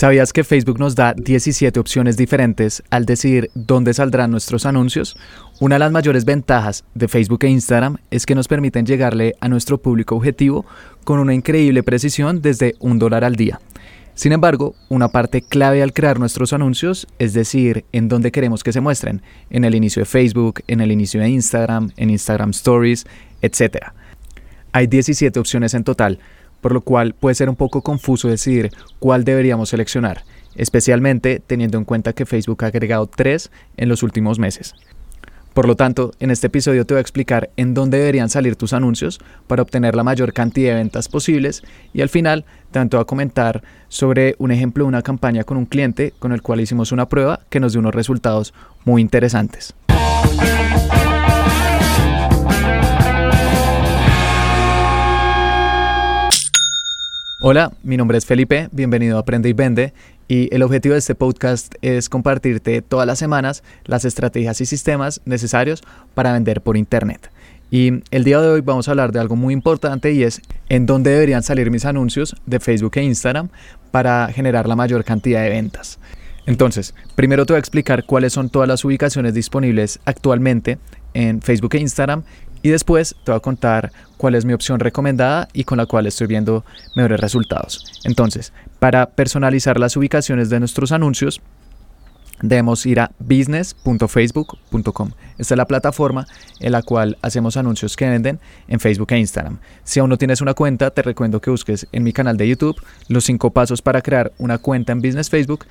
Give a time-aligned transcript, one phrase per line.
[0.00, 5.14] ¿Sabías que Facebook nos da 17 opciones diferentes al decidir dónde saldrán nuestros anuncios?
[5.60, 9.48] Una de las mayores ventajas de Facebook e Instagram es que nos permiten llegarle a
[9.50, 10.64] nuestro público objetivo
[11.04, 13.60] con una increíble precisión desde un dólar al día.
[14.14, 18.72] Sin embargo, una parte clave al crear nuestros anuncios es decir en dónde queremos que
[18.72, 19.20] se muestren,
[19.50, 23.04] en el inicio de Facebook, en el inicio de Instagram, en Instagram Stories,
[23.42, 23.88] etc.
[24.72, 26.20] Hay 17 opciones en total,
[26.60, 30.24] por lo cual puede ser un poco confuso decidir cuál deberíamos seleccionar,
[30.54, 34.74] especialmente teniendo en cuenta que Facebook ha agregado tres en los últimos meses.
[35.54, 38.72] Por lo tanto, en este episodio te voy a explicar en dónde deberían salir tus
[38.72, 41.62] anuncios para obtener la mayor cantidad de ventas posibles
[41.92, 45.66] y al final tanto voy a comentar sobre un ejemplo de una campaña con un
[45.66, 48.54] cliente con el cual hicimos una prueba que nos dio unos resultados
[48.84, 49.74] muy interesantes.
[57.42, 59.94] Hola, mi nombre es Felipe, bienvenido a Aprende y Vende
[60.28, 65.22] y el objetivo de este podcast es compartirte todas las semanas las estrategias y sistemas
[65.24, 67.30] necesarios para vender por Internet.
[67.70, 70.84] Y el día de hoy vamos a hablar de algo muy importante y es en
[70.84, 73.48] dónde deberían salir mis anuncios de Facebook e Instagram
[73.90, 75.98] para generar la mayor cantidad de ventas.
[76.44, 80.76] Entonces, primero te voy a explicar cuáles son todas las ubicaciones disponibles actualmente
[81.14, 82.22] en Facebook e Instagram
[82.62, 86.06] y después te voy a contar cuál es mi opción recomendada y con la cual
[86.06, 87.84] estoy viendo mejores resultados.
[88.04, 91.40] Entonces, para personalizar las ubicaciones de nuestros anuncios,
[92.42, 95.10] debemos ir a business.facebook.com.
[95.38, 96.26] Esta es la plataforma
[96.58, 99.58] en la cual hacemos anuncios que venden en Facebook e Instagram.
[99.84, 102.80] Si aún no tienes una cuenta, te recomiendo que busques en mi canal de YouTube
[103.08, 105.66] los cinco pasos para crear una cuenta en Business Facebook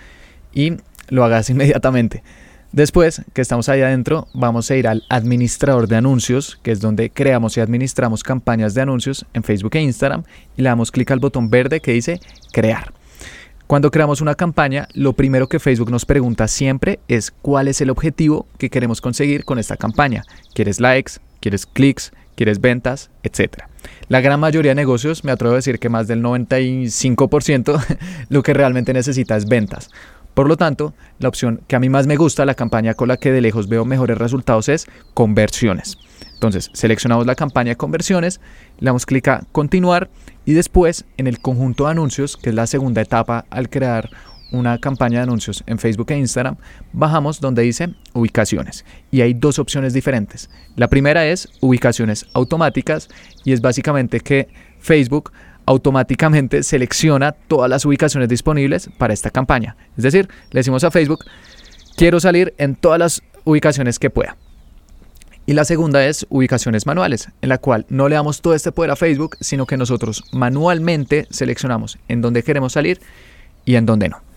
[0.54, 0.74] y
[1.10, 2.24] lo hagas inmediatamente.
[2.72, 7.10] Después que estamos ahí adentro, vamos a ir al administrador de anuncios, que es donde
[7.10, 10.24] creamos y administramos campañas de anuncios en Facebook e Instagram,
[10.56, 12.20] y le damos clic al botón verde que dice
[12.52, 12.94] crear.
[13.66, 17.90] Cuando creamos una campaña, lo primero que Facebook nos pregunta siempre es cuál es el
[17.90, 20.24] objetivo que queremos conseguir con esta campaña.
[20.54, 21.14] ¿Quieres likes?
[21.40, 22.12] ¿Quieres clics?
[22.36, 23.10] ¿Quieres ventas?
[23.24, 23.70] Etcétera.
[24.08, 27.98] La gran mayoría de negocios, me atrevo a decir que más del 95%,
[28.30, 29.90] lo que realmente necesita es ventas.
[30.40, 33.18] Por lo tanto, la opción que a mí más me gusta, la campaña con la
[33.18, 35.98] que de lejos veo mejores resultados es conversiones.
[36.34, 38.40] Entonces, seleccionamos la campaña de conversiones,
[38.80, 40.10] le damos clic a continuar
[40.46, 44.12] y después en el conjunto de anuncios, que es la segunda etapa al crear
[44.54, 46.56] una campaña de anuncios en Facebook e Instagram,
[46.94, 50.50] bajamos donde dice ubicaciones y hay dos opciones diferentes.
[50.78, 53.10] La primera es ubicaciones automáticas
[53.44, 54.48] y es básicamente que
[54.80, 55.34] Facebook
[55.70, 59.76] automáticamente selecciona todas las ubicaciones disponibles para esta campaña.
[59.96, 61.20] Es decir, le decimos a Facebook,
[61.96, 64.36] quiero salir en todas las ubicaciones que pueda.
[65.46, 68.90] Y la segunda es ubicaciones manuales, en la cual no le damos todo este poder
[68.90, 73.00] a Facebook, sino que nosotros manualmente seleccionamos en dónde queremos salir
[73.64, 74.29] y en dónde no.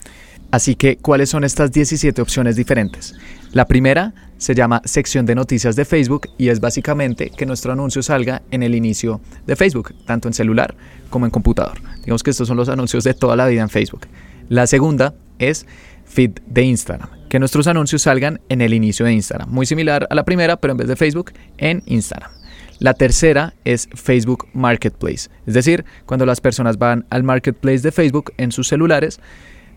[0.53, 3.15] Así que, ¿cuáles son estas 17 opciones diferentes?
[3.53, 8.03] La primera se llama sección de noticias de Facebook y es básicamente que nuestro anuncio
[8.03, 10.75] salga en el inicio de Facebook, tanto en celular
[11.09, 11.81] como en computador.
[12.01, 14.01] Digamos que estos son los anuncios de toda la vida en Facebook.
[14.47, 15.65] La segunda es
[16.05, 20.13] feed de Instagram, que nuestros anuncios salgan en el inicio de Instagram, muy similar a
[20.13, 22.29] la primera, pero en vez de Facebook, en Instagram.
[22.77, 28.33] La tercera es Facebook Marketplace, es decir, cuando las personas van al Marketplace de Facebook
[28.37, 29.19] en sus celulares,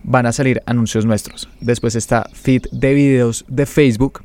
[0.06, 1.49] van a salir anuncios nuestros.
[1.61, 4.22] Después está feed de videos de Facebook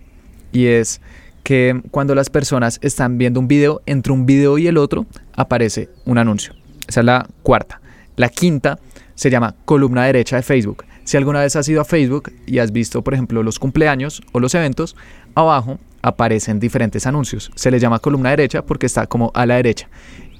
[0.53, 1.01] y es
[1.43, 5.89] que cuando las personas están viendo un video, entre un video y el otro aparece
[6.05, 6.53] un anuncio.
[6.87, 7.81] Esa es la cuarta.
[8.15, 8.79] La quinta
[9.15, 10.85] se llama columna derecha de Facebook.
[11.03, 14.39] Si alguna vez has ido a Facebook y has visto, por ejemplo, los cumpleaños o
[14.39, 14.95] los eventos,
[15.33, 17.51] abajo aparecen diferentes anuncios.
[17.55, 19.89] Se le llama columna derecha porque está como a la derecha.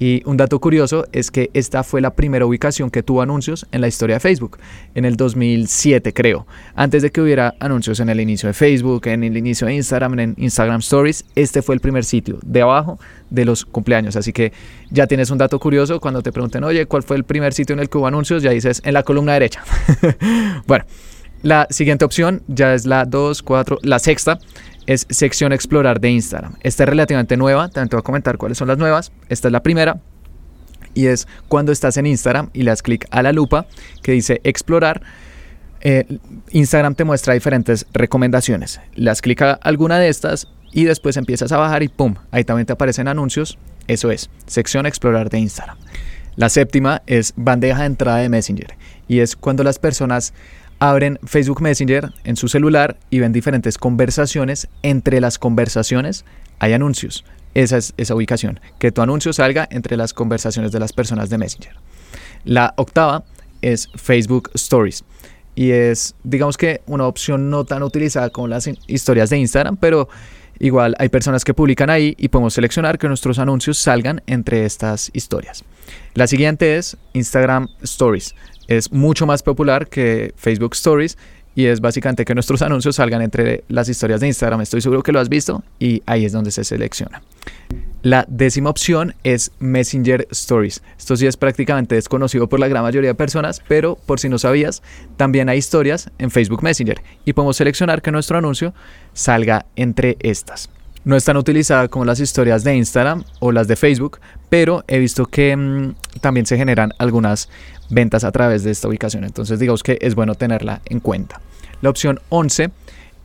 [0.02, 3.80] Y un dato curioso es que esta fue la primera ubicación que tuvo anuncios en
[3.80, 4.58] la historia de Facebook,
[4.96, 6.44] en el 2007 creo.
[6.74, 10.18] Antes de que hubiera anuncios en el inicio de Facebook, en el inicio de Instagram,
[10.18, 12.98] en Instagram Stories, este fue el primer sitio de abajo
[13.30, 14.16] de los cumpleaños.
[14.16, 14.52] Así que
[14.90, 17.78] ya tienes un dato curioso cuando te pregunten, oye, ¿cuál fue el primer sitio en
[17.78, 18.42] el que hubo anuncios?
[18.42, 19.62] Ya dices, en la columna derecha.
[20.66, 20.84] bueno,
[21.42, 24.40] la siguiente opción ya es la 2, 4, la sexta
[24.86, 26.56] es sección explorar de Instagram.
[26.62, 29.12] Esta es relativamente nueva, también te voy a comentar cuáles son las nuevas.
[29.28, 30.00] Esta es la primera
[30.94, 33.66] y es cuando estás en Instagram y le das clic a la lupa
[34.02, 35.02] que dice explorar.
[35.80, 36.18] Eh,
[36.50, 38.80] Instagram te muestra diferentes recomendaciones.
[38.94, 42.14] Le das clic a alguna de estas y después empiezas a bajar y ¡pum!
[42.30, 43.58] Ahí también te aparecen anuncios.
[43.88, 45.76] Eso es, sección explorar de Instagram.
[46.36, 48.74] La séptima es bandeja de entrada de Messenger
[49.06, 50.32] y es cuando las personas
[50.82, 54.66] abren Facebook Messenger en su celular y ven diferentes conversaciones.
[54.82, 56.24] Entre las conversaciones
[56.58, 57.24] hay anuncios.
[57.54, 61.38] Esa es esa ubicación, que tu anuncio salga entre las conversaciones de las personas de
[61.38, 61.72] Messenger.
[62.44, 63.22] La octava
[63.60, 65.04] es Facebook Stories.
[65.54, 70.08] y es, digamos que una opción no tan utilizada como las historias de Instagram, pero
[70.58, 75.10] igual hay personas que publican ahí y podemos seleccionar que nuestros anuncios salgan entre estas
[75.12, 75.62] historias.
[76.14, 78.34] La siguiente es Instagram Stories.
[78.68, 81.16] Es mucho más popular que Facebook Stories
[81.54, 84.60] y es básicamente que nuestros anuncios salgan entre las historias de Instagram.
[84.60, 87.22] Estoy seguro que lo has visto y ahí es donde se selecciona.
[88.02, 90.82] La décima opción es Messenger Stories.
[90.98, 94.38] Esto sí es prácticamente desconocido por la gran mayoría de personas, pero por si no
[94.38, 94.82] sabías,
[95.16, 98.74] también hay historias en Facebook Messenger y podemos seleccionar que nuestro anuncio
[99.12, 100.68] salga entre estas.
[101.04, 104.98] No es tan utilizada como las historias de Instagram o las de Facebook, pero he
[104.98, 107.48] visto que mm, también se generan algunas
[107.90, 109.24] ventas a través de esta ubicación.
[109.24, 111.40] Entonces digamos que es bueno tenerla en cuenta.
[111.80, 112.70] La opción 11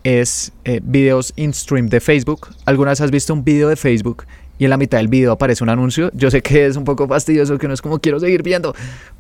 [0.03, 2.49] es eh, videos in stream de Facebook.
[2.65, 4.25] ¿Algunas has visto un video de Facebook
[4.57, 6.09] y en la mitad del video aparece un anuncio?
[6.13, 8.73] Yo sé que es un poco fastidioso, que no es como quiero seguir viendo,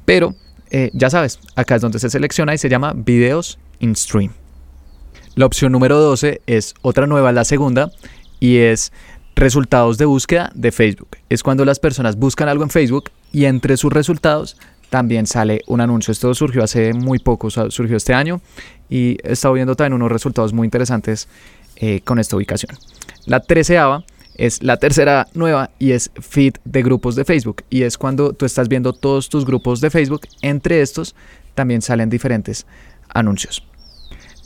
[0.05, 0.33] pero
[0.71, 4.31] eh, ya sabes, acá es donde se selecciona y se llama videos in stream.
[5.35, 7.91] La opción número 12 es otra nueva, la segunda,
[8.39, 8.91] y es
[9.35, 11.17] resultados de búsqueda de Facebook.
[11.29, 14.57] Es cuando las personas buscan algo en Facebook y entre sus resultados
[14.89, 16.11] también sale un anuncio.
[16.11, 18.41] Esto surgió hace muy poco, surgió este año
[18.89, 21.27] y he estado viendo también unos resultados muy interesantes
[21.75, 22.75] eh, con esta ubicación.
[23.25, 24.03] La treceava
[24.35, 27.63] es la tercera nueva y es feed de grupos de Facebook.
[27.69, 30.21] Y es cuando tú estás viendo todos tus grupos de Facebook.
[30.41, 31.15] Entre estos
[31.55, 32.65] también salen diferentes
[33.09, 33.63] anuncios.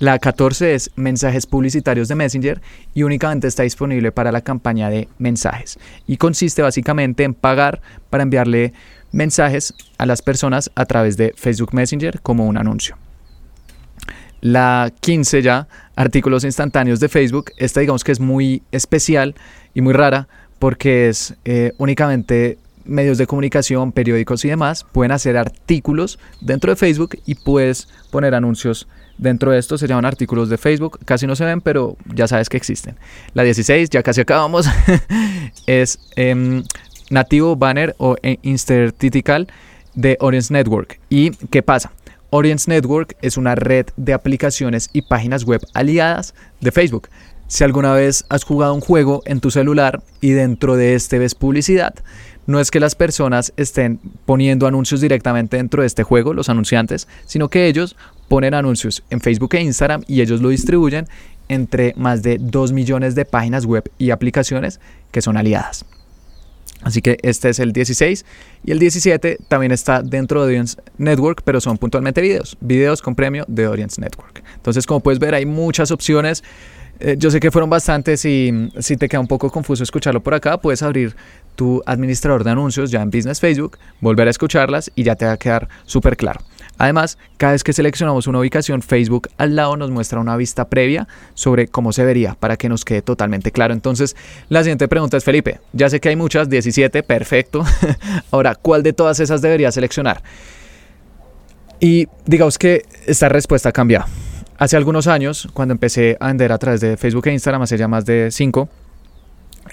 [0.02, 2.60] La 14 es mensajes publicitarios de Messenger
[2.96, 5.78] y únicamente está disponible para la campaña de mensajes.
[6.08, 8.74] Y consiste básicamente en pagar para enviarle
[9.12, 12.98] mensajes a las personas a través de Facebook Messenger como un anuncio.
[14.40, 17.52] La 15 ya, artículos instantáneos de Facebook.
[17.58, 19.36] Esta digamos que es muy especial
[19.76, 20.28] y muy rara
[20.58, 26.76] porque es eh, únicamente medios de comunicación, periódicos y demás pueden hacer artículos dentro de
[26.76, 28.88] Facebook y puedes poner anuncios
[29.18, 29.78] dentro de esto.
[29.78, 31.00] Se llaman artículos de Facebook.
[31.06, 32.98] Casi no se ven, pero ya sabes que existen.
[33.34, 34.68] La 16, ya casi acabamos,
[35.68, 36.64] es em,
[37.10, 39.48] nativo banner o eh, interstitial
[39.94, 41.00] de Audience Network.
[41.10, 41.92] ¿Y qué pasa?
[42.32, 47.10] Audience Network es una red de aplicaciones y páginas web aliadas de Facebook.
[47.48, 51.36] Si alguna vez has jugado un juego en tu celular y dentro de este ves
[51.36, 51.94] publicidad,
[52.48, 57.10] no es que las personas estén poniendo anuncios directamente dentro de este juego, los anunciantes,
[57.26, 57.98] sino que ellos
[58.32, 61.06] ponen anuncios en Facebook e Instagram y ellos lo distribuyen
[61.50, 64.80] entre más de 2 millones de páginas web y aplicaciones
[65.12, 65.84] que son aliadas.
[66.82, 68.26] Así que este es el 16
[68.64, 73.16] y el 17 también está dentro de Audience Network, pero son puntualmente videos, videos con
[73.16, 74.42] premio de Audience Network.
[74.56, 76.42] Entonces, como puedes ver, hay muchas opciones.
[77.00, 80.22] Eh, yo sé que fueron bastantes y mm, si te queda un poco confuso escucharlo
[80.22, 81.16] por acá, puedes abrir
[81.56, 85.34] tu administrador de anuncios ya en Business Facebook, volver a escucharlas y ya te va
[85.34, 86.42] a quedar súper claro.
[86.78, 91.08] Además, cada vez que seleccionamos una ubicación, Facebook al lado nos muestra una vista previa
[91.36, 93.74] sobre cómo se vería para que nos quede totalmente claro.
[93.74, 94.16] Entonces,
[94.50, 97.64] la siguiente pregunta es, Felipe, ya sé que hay muchas, 17, perfecto.
[98.32, 100.24] Ahora, ¿cuál de todas esas debería seleccionar?
[101.80, 104.06] Y digamos que esta respuesta ha cambiado.
[104.62, 107.88] Hace algunos años, cuando empecé a vender a través de Facebook e Instagram, hace ya
[107.88, 108.70] más de 5,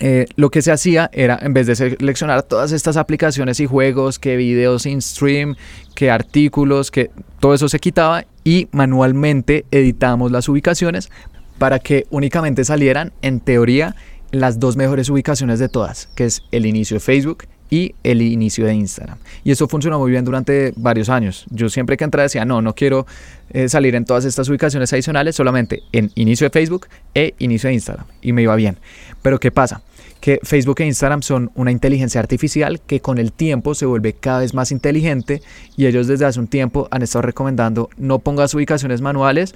[0.00, 4.19] eh, lo que se hacía era, en vez de seleccionar todas estas aplicaciones y juegos,
[4.19, 5.56] que videos in stream,
[5.94, 11.11] que artículos, que todo eso se quitaba y manualmente editábamos las ubicaciones
[11.59, 13.95] para que únicamente salieran, en teoría,
[14.30, 18.66] las dos mejores ubicaciones de todas, que es el inicio de Facebook y el inicio
[18.66, 19.18] de Instagram.
[19.44, 21.46] Y eso funcionó muy bien durante varios años.
[21.50, 23.06] Yo siempre que entraba decía, no, no quiero
[23.50, 27.75] eh, salir en todas estas ubicaciones adicionales, solamente en inicio de Facebook e inicio de
[27.75, 28.06] Instagram.
[28.22, 28.78] Y me iba bien.
[29.22, 29.82] Pero ¿qué pasa?
[30.20, 34.40] Que Facebook e Instagram son una inteligencia artificial que con el tiempo se vuelve cada
[34.40, 35.42] vez más inteligente
[35.76, 39.54] y ellos desde hace un tiempo han estado recomendando no pongas ubicaciones manuales,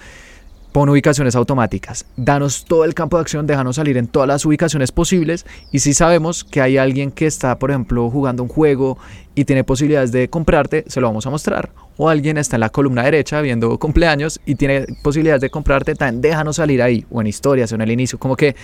[0.72, 2.06] Pon ubicaciones automáticas.
[2.16, 5.44] Danos todo el campo de acción, déjanos salir en todas las ubicaciones posibles.
[5.70, 8.96] Y si sabemos que hay alguien que está, por ejemplo, jugando un juego
[9.34, 11.70] y tiene posibilidades de comprarte, se lo vamos a mostrar.
[11.98, 16.22] O alguien está en la columna derecha viendo cumpleaños y tiene posibilidades de comprarte, también
[16.22, 17.04] déjanos salir ahí.
[17.10, 18.18] O en historias o en el inicio.
[18.18, 18.56] Como que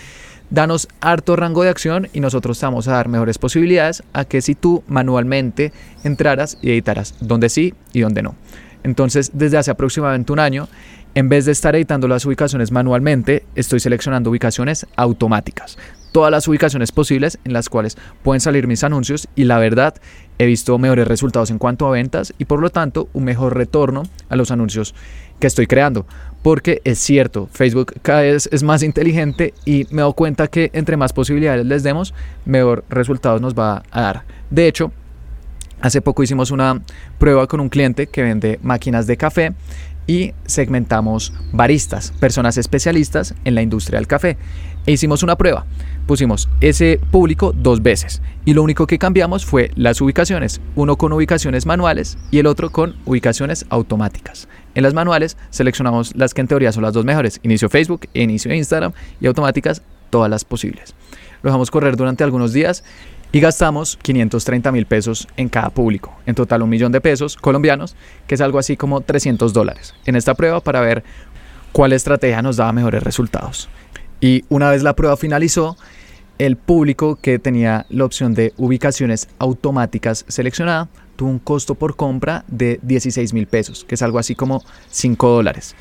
[0.49, 4.41] danos harto rango de acción y nosotros te vamos a dar mejores posibilidades a que
[4.41, 5.75] si tú manualmente
[6.05, 8.35] entraras y editaras donde sí y donde no.
[8.85, 10.69] Entonces, desde hace aproximadamente un año,
[11.15, 15.79] en vez de estar editando las ubicaciones manualmente, estoy seleccionando ubicaciones automáticas.
[16.13, 19.95] Todas las ubicaciones posibles en las cuales pueden salir mis anuncios y la verdad
[20.39, 24.05] he visto mejores resultados en cuanto a ventas y por lo tanto un mejor retorno
[24.29, 24.95] a los anuncios
[25.39, 26.07] que estoy creando.
[26.43, 30.97] Porque es cierto, Facebook cada vez es más inteligente y me doy cuenta que entre
[30.97, 34.23] más posibilidades les demos, mejor resultados nos va a dar.
[34.51, 34.93] De hecho,
[35.81, 36.83] hace poco hicimos una
[37.19, 39.55] prueba con un cliente que vende máquinas de café
[40.09, 44.39] y segmentamos baristas, personas especialistas en la industria del café.
[44.87, 45.67] E hicimos una prueba.
[46.07, 51.13] Pusimos ese público dos veces y lo único que cambiamos fue las ubicaciones, uno con
[51.13, 54.49] ubicaciones manuales y el otro con ubicaciones automáticas.
[54.75, 58.55] En las manuales seleccionamos las que en teoría son las dos mejores, inicio Facebook, inicio
[58.55, 60.95] Instagram y automáticas todas las posibles.
[61.43, 62.83] Lo dejamos correr durante algunos días
[63.33, 67.95] y gastamos 530 mil pesos en cada público, en total un millón de pesos colombianos,
[68.27, 71.05] que es algo así como 300 dólares, en esta prueba para ver
[71.73, 73.69] cuál estrategia nos daba mejores resultados.
[74.21, 75.77] Y una vez la prueba finalizó,
[76.39, 82.45] el público que tenía la opción de ubicaciones automáticas seleccionada tuvo un costo por compra
[82.47, 85.75] de 16 mil pesos, que es algo así como 5 dólares.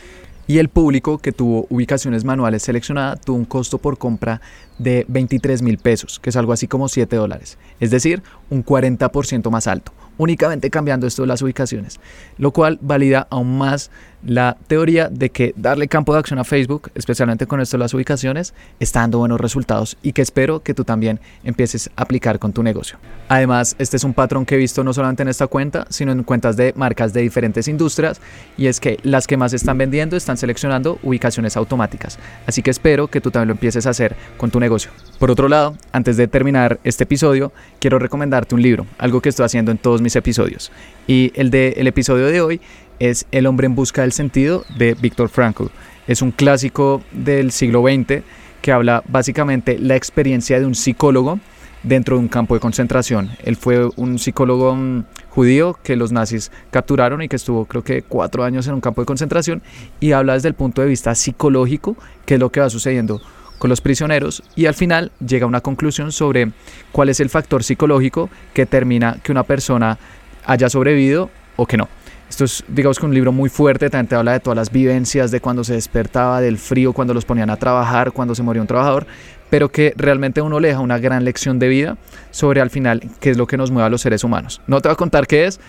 [0.47, 4.41] Y el público que tuvo ubicaciones manuales seleccionadas tuvo un costo por compra
[4.77, 7.57] de 23 mil pesos, que es algo así como 7 dólares.
[7.79, 11.99] Es decir, un 40% más alto, únicamente cambiando esto de las ubicaciones,
[12.37, 13.91] lo cual valida aún más
[14.23, 17.93] la teoría de que darle campo de acción a Facebook, especialmente con esto de las
[17.93, 22.51] ubicaciones, está dando buenos resultados y que espero que tú también empieces a aplicar con
[22.51, 22.97] tu negocio.
[23.29, 26.23] Además, este es un patrón que he visto no solamente en esta cuenta, sino en
[26.23, 28.19] cuentas de marcas de diferentes industrias
[28.57, 32.19] y es que las que más están vendiendo están seleccionando ubicaciones automáticas.
[32.45, 34.91] Así que espero que tú también lo empieces a hacer con tu negocio.
[35.19, 39.45] Por otro lado, antes de terminar este episodio, quiero recomendarte un libro, algo que estoy
[39.45, 40.71] haciendo en todos mis episodios.
[41.07, 42.61] Y el del el episodio de hoy
[42.99, 45.65] es El hombre en busca del sentido de Viktor Frankl.
[46.07, 48.23] Es un clásico del siglo XX
[48.61, 51.39] que habla básicamente la experiencia de un psicólogo
[51.83, 53.29] dentro de un campo de concentración.
[53.43, 55.03] Él fue un psicólogo mm,
[55.37, 59.03] judío que los nazis capturaron y que estuvo creo que cuatro años en un campo
[59.03, 59.61] de concentración
[59.99, 63.21] y habla desde el punto de vista psicológico qué es lo que va sucediendo
[63.59, 66.53] con los prisioneros y al final llega a una conclusión sobre
[66.91, 69.99] cuál es el factor psicológico que determina que una persona
[70.43, 71.87] haya sobrevivido o que no.
[72.27, 75.31] Esto es, digamos que un libro muy fuerte, también te habla de todas las vivencias,
[75.31, 78.67] de cuando se despertaba, del frío, cuando los ponían a trabajar, cuando se moría un
[78.67, 79.07] trabajador,
[79.49, 81.97] pero que realmente uno le deja una gran lección de vida
[82.31, 84.61] sobre al final qué es lo que nos mueve a los seres humanos.
[84.67, 85.59] No te voy a contar qué es,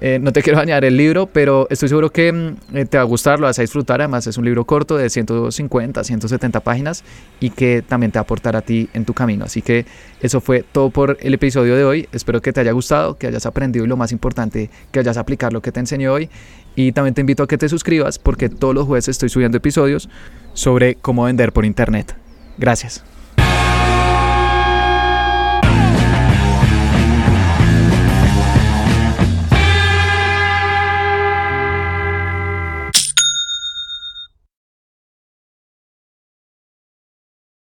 [0.00, 3.02] eh, no te quiero dañar el libro, pero estoy seguro que mm, eh, te va
[3.02, 4.00] a gustar, lo vas a disfrutar.
[4.00, 7.04] Además, es un libro corto de 150, 170 páginas
[7.40, 9.44] y que también te va a aportar a ti en tu camino.
[9.44, 9.86] Así que
[10.20, 12.08] eso fue todo por el episodio de hoy.
[12.12, 15.52] Espero que te haya gustado, que hayas aprendido y lo más importante, que hayas aplicado
[15.52, 16.28] lo que te enseñé hoy.
[16.76, 20.08] Y también te invito a que te suscribas porque todos los jueves estoy subiendo episodios
[20.54, 22.16] sobre cómo vender por internet.
[22.58, 23.04] Gracias.